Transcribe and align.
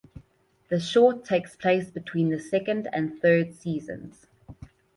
The 0.69 0.79
short 0.79 1.23
takes 1.25 1.55
place 1.55 1.91
between 1.91 2.29
the 2.29 2.39
second 2.39 2.89
and 2.91 3.21
third 3.21 3.53
seasons. 3.53 4.25